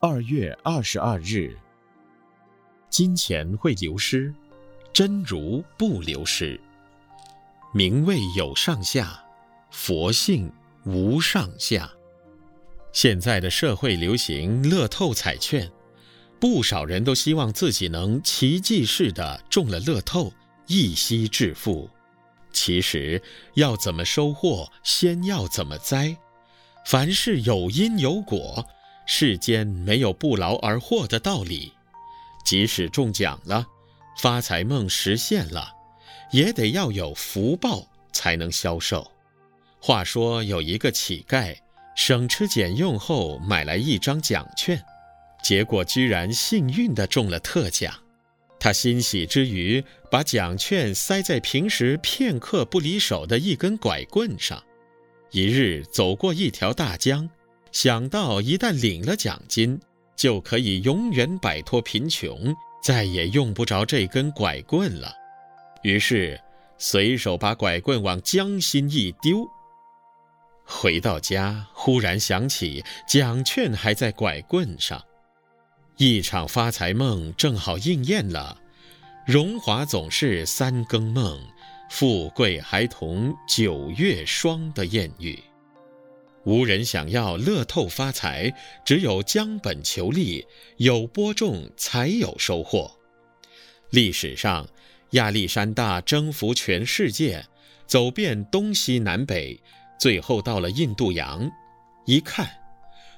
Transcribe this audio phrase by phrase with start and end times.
[0.00, 1.58] 二月二十二日，
[2.88, 4.32] 金钱会流失，
[4.92, 6.60] 真如不流失。
[7.74, 9.20] 名位有上下，
[9.72, 10.52] 佛性
[10.84, 11.90] 无上下。
[12.92, 15.68] 现在的社会流行乐透彩券，
[16.38, 20.32] 不少人都希望自己能奇迹似的中了乐透，
[20.68, 21.90] 一夕致富。
[22.52, 23.20] 其实
[23.54, 26.16] 要怎么收获，先要怎么栽。
[26.86, 28.64] 凡事有因有果。
[29.10, 31.72] 世间没有不劳而获的道理，
[32.44, 33.66] 即使中奖了，
[34.20, 35.72] 发财梦实现了，
[36.30, 39.10] 也得要有福报才能消受。
[39.80, 41.56] 话说有一个乞丐，
[41.96, 44.78] 省吃俭用后买来一张奖券，
[45.42, 47.94] 结果居然幸运地中了特奖。
[48.60, 54.62] 他欣喜之余，把奖券塞在平时片刻不离手的一根拐棍上。
[55.30, 57.30] 一日走过一条大江。
[57.80, 59.78] 想到一旦领了奖金，
[60.16, 65.14] 就可以永远摆脱贫穷，再也用不着这根拐棍了。
[65.84, 66.40] 于是，
[66.76, 69.48] 随手把拐棍往江心一丢。
[70.64, 75.00] 回到家，忽然想起奖券还在拐棍上，
[75.98, 78.60] 一场发财梦正好应验了
[79.24, 81.40] ：“荣华总是三更梦，
[81.88, 85.38] 富贵还同九月霜”的谚语。
[86.48, 88.50] 无人想要乐透发财，
[88.82, 90.46] 只有将本求利，
[90.78, 92.90] 有播种才有收获。
[93.90, 94.66] 历史上，
[95.10, 97.44] 亚历山大征服全世界，
[97.86, 99.60] 走遍东西南北，
[100.00, 101.46] 最后到了印度洋，
[102.06, 102.48] 一看，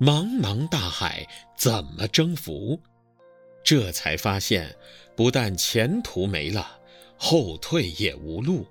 [0.00, 1.24] 茫茫大海，
[1.56, 2.80] 怎么征服？
[3.62, 4.74] 这才发现，
[5.14, 6.76] 不但前途没了，
[7.16, 8.66] 后退也无路。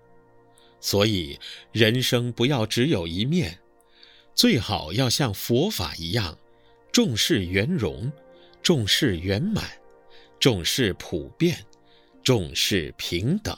[0.81, 1.39] 所以，
[1.71, 3.57] 人生不要只有一面。
[4.41, 6.35] 最好要像佛法一样，
[6.91, 8.11] 重视圆融，
[8.63, 9.63] 重视圆满，
[10.39, 11.63] 重视普遍，
[12.23, 13.55] 重视平等。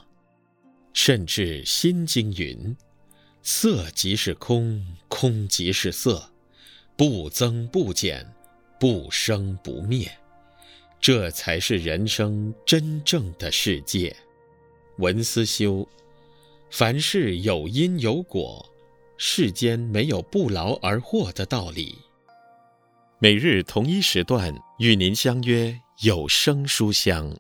[0.92, 2.76] 甚至《心经》云
[3.42, 6.30] ：“色即是空，空即是色，
[6.98, 8.30] 不增不减，
[8.78, 10.12] 不生不灭。”
[11.00, 14.14] 这才是人生真正的世界。
[14.98, 15.88] 文思修，
[16.70, 18.70] 凡事有因有果。
[19.26, 21.98] 世间没有不劳而获的道理。
[23.20, 27.34] 每日同一时段与您相约有声书香。